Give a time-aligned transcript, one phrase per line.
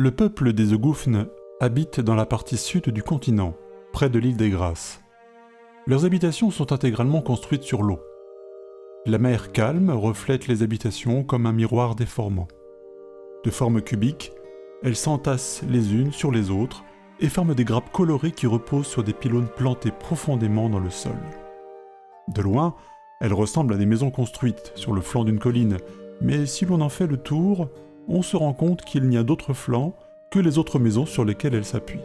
[0.00, 1.26] Le peuple des Ogoufnes
[1.58, 3.56] habite dans la partie sud du continent,
[3.92, 5.00] près de l'île des Grâces.
[5.88, 7.98] Leurs habitations sont intégralement construites sur l'eau.
[9.06, 12.46] La mer calme reflète les habitations comme un miroir déformant.
[13.44, 14.30] De forme cubique,
[14.84, 16.84] elles s'entassent les unes sur les autres
[17.18, 21.18] et forment des grappes colorées qui reposent sur des pylônes plantés profondément dans le sol.
[22.28, 22.76] De loin,
[23.20, 25.78] elles ressemblent à des maisons construites sur le flanc d'une colline,
[26.20, 27.68] mais si l'on en fait le tour,
[28.08, 29.94] on se rend compte qu'il n'y a d'autres flancs
[30.30, 32.00] que les autres maisons sur lesquelles elles s'appuient.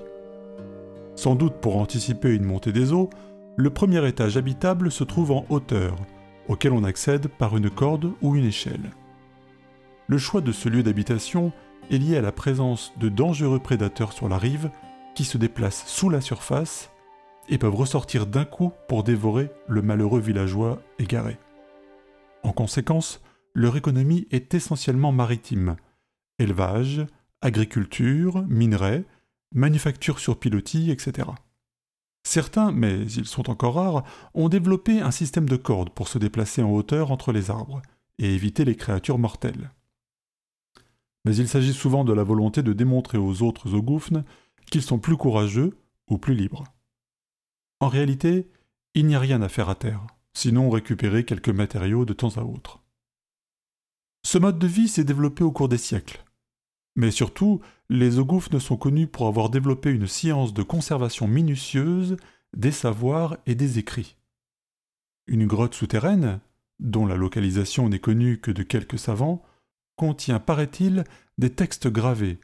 [1.16, 3.09] Sans doute pour anticiper une montée des eaux,
[3.55, 5.95] le premier étage habitable se trouve en hauteur,
[6.48, 8.91] auquel on accède par une corde ou une échelle.
[10.07, 11.52] Le choix de ce lieu d'habitation
[11.91, 14.70] est lié à la présence de dangereux prédateurs sur la rive
[15.15, 16.90] qui se déplacent sous la surface
[17.49, 21.38] et peuvent ressortir d'un coup pour dévorer le malheureux villageois égaré.
[22.43, 23.21] En conséquence,
[23.54, 25.76] leur économie est essentiellement maritime,
[26.39, 27.05] élevage,
[27.41, 29.05] agriculture, minerais,
[29.53, 31.29] manufacture sur pilotis, etc.
[32.23, 34.03] Certains, mais ils sont encore rares,
[34.34, 37.81] ont développé un système de cordes pour se déplacer en hauteur entre les arbres
[38.17, 39.71] et éviter les créatures mortelles.
[41.26, 44.23] Mais il s'agit souvent de la volonté de démontrer aux autres ogoufnes
[44.71, 45.77] qu'ils sont plus courageux
[46.09, 46.63] ou plus libres.
[47.79, 48.49] En réalité,
[48.93, 52.43] il n'y a rien à faire à terre, sinon récupérer quelques matériaux de temps à
[52.43, 52.81] autre.
[54.26, 56.23] Ce mode de vie s'est développé au cours des siècles,
[56.96, 62.18] mais surtout, les Ogoufnes sont connus pour avoir développé une science de conservation minutieuse
[62.55, 64.16] des savoirs et des écrits.
[65.28, 66.40] Une grotte souterraine,
[66.80, 69.44] dont la localisation n'est connue que de quelques savants,
[69.96, 71.03] contient, paraît-il,
[71.38, 72.40] des textes gravés,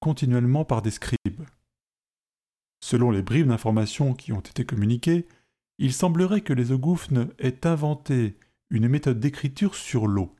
[0.00, 1.44] continuellement par des scribes.
[2.80, 5.26] Selon les bribes d'informations qui ont été communiquées,
[5.78, 8.36] il semblerait que les Ogoufnes aient inventé
[8.70, 10.34] une méthode d'écriture sur l'eau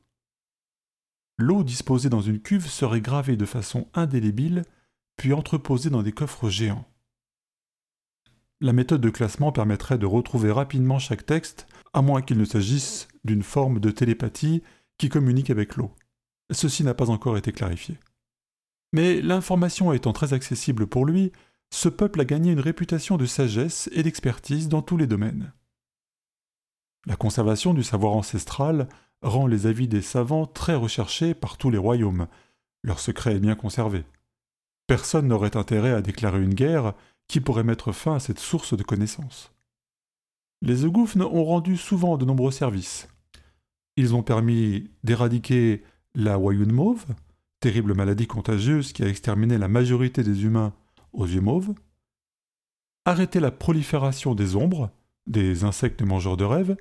[1.38, 4.64] l'eau disposée dans une cuve serait gravée de façon indélébile,
[5.16, 6.86] puis entreposée dans des coffres géants.
[8.60, 13.08] La méthode de classement permettrait de retrouver rapidement chaque texte, à moins qu'il ne s'agisse
[13.24, 14.62] d'une forme de télépathie
[14.98, 15.90] qui communique avec l'eau.
[16.52, 17.98] Ceci n'a pas encore été clarifié.
[18.92, 21.32] Mais l'information étant très accessible pour lui,
[21.70, 25.52] ce peuple a gagné une réputation de sagesse et d'expertise dans tous les domaines.
[27.06, 28.88] La conservation du savoir ancestral
[29.22, 32.26] rend les avis des savants très recherchés par tous les royaumes.
[32.82, 34.04] Leur secret est bien conservé.
[34.86, 36.94] Personne n'aurait intérêt à déclarer une guerre
[37.28, 39.52] qui pourrait mettre fin à cette source de connaissances.
[40.60, 43.08] Les Eugoufnes ont rendu souvent de nombreux services.
[43.96, 45.82] Ils ont permis d'éradiquer
[46.14, 47.06] la Wayun mauve,
[47.60, 50.72] terrible maladie contagieuse qui a exterminé la majorité des humains
[51.12, 51.74] aux yeux mauves,
[53.04, 54.90] arrêter la prolifération des ombres,
[55.26, 56.76] des insectes mangeurs de rêves,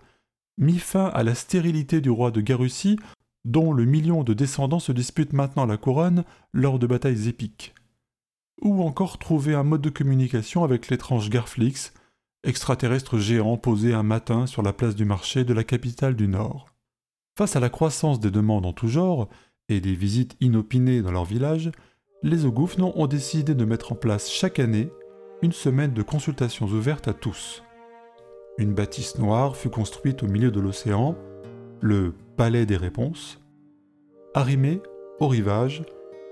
[0.58, 2.98] mit fin à la stérilité du roi de Garussie,
[3.46, 6.24] dont le million de descendants se disputent maintenant la couronne
[6.54, 7.74] lors de batailles épiques.
[8.62, 11.94] Ou encore trouver un mode de communication avec l'étrange Garflix,
[12.44, 16.68] extraterrestre géant posé un matin sur la place du marché de la capitale du Nord.
[17.38, 19.30] Face à la croissance des demandes en tout genre
[19.70, 21.72] et des visites inopinées dans leur village,
[22.24, 24.90] les Ogoufnes ont décidé de mettre en place chaque année
[25.42, 27.64] une semaine de consultations ouvertes à tous.
[28.58, 31.16] Une bâtisse noire fut construite au milieu de l'océan,
[31.80, 33.40] le Palais des Réponses,
[34.34, 34.82] arrimé
[35.20, 35.84] au rivage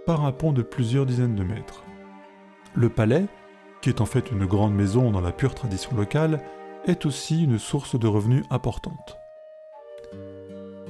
[0.06, 1.84] par un pont de plusieurs dizaines de mètres.
[2.76, 3.26] Le palais,
[3.82, 6.42] qui est en fait une grande maison dans la pure tradition locale,
[6.86, 9.18] est aussi une source de revenus importante.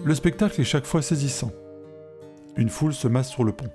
[0.04, 1.52] Le spectacle est chaque fois saisissant.
[2.58, 3.72] Une foule se masse sur le pont.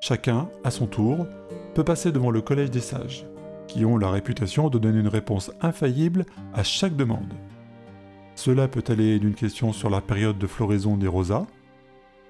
[0.00, 1.26] Chacun, à son tour,
[1.74, 3.26] peut passer devant le collège des sages
[3.72, 7.32] qui ont la réputation de donner une réponse infaillible à chaque demande.
[8.34, 11.46] Cela peut aller d'une question sur la période de floraison des rosas,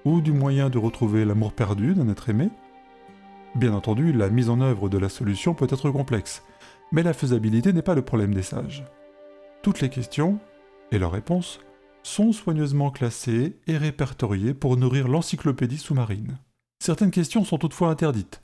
[0.05, 2.49] ou du moyen de retrouver l'amour perdu d'un être aimé.
[3.55, 6.43] Bien entendu, la mise en œuvre de la solution peut être complexe,
[6.91, 8.85] mais la faisabilité n'est pas le problème des sages.
[9.61, 10.39] Toutes les questions,
[10.91, 11.59] et leurs réponses,
[12.03, 16.37] sont soigneusement classées et répertoriées pour nourrir l'encyclopédie sous-marine.
[16.79, 18.41] Certaines questions sont toutefois interdites,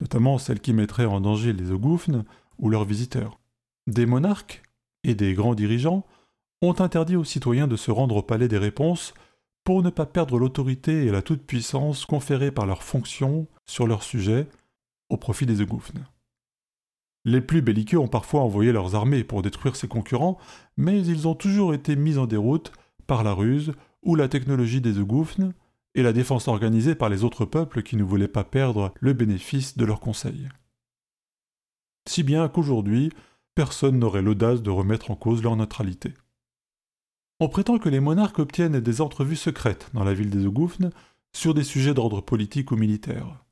[0.00, 2.24] notamment celles qui mettraient en danger les Ogoufnes
[2.58, 3.38] ou leurs visiteurs.
[3.86, 4.62] Des monarques
[5.04, 6.06] et des grands dirigeants
[6.62, 9.14] ont interdit aux citoyens de se rendre au palais des réponses
[9.64, 14.46] pour ne pas perdre l'autorité et la toute-puissance conférées par leurs fonctions sur leur sujet
[15.08, 16.04] au profit des Ogoufnes.
[17.24, 20.38] Les plus belliqueux ont parfois envoyé leurs armées pour détruire ses concurrents,
[20.76, 22.72] mais ils ont toujours été mis en déroute
[23.06, 25.52] par la ruse ou la technologie des Ogoufnes,
[25.94, 29.76] et la défense organisée par les autres peuples qui ne voulaient pas perdre le bénéfice
[29.76, 30.48] de leurs conseils.
[32.08, 33.10] Si bien qu'aujourd'hui,
[33.54, 36.14] personne n'aurait l'audace de remettre en cause leur neutralité.
[37.40, 40.90] On prétend que les monarques obtiennent des entrevues secrètes dans la ville des Ogoufnes
[41.32, 43.44] sur des sujets d'ordre politique ou militaire.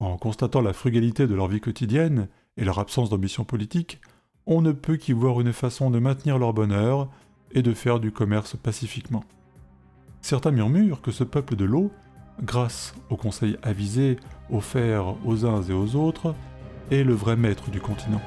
[0.00, 4.00] En constatant la frugalité de leur vie quotidienne et leur absence d'ambition politique,
[4.46, 7.08] on ne peut qu'y voir une façon de maintenir leur bonheur
[7.52, 9.24] et de faire du commerce pacifiquement.
[10.20, 11.90] Certains murmurent que ce peuple de l'eau,
[12.42, 14.18] grâce aux conseils avisés
[14.50, 16.34] offerts aux uns et aux autres,
[16.90, 18.20] est le vrai maître du continent.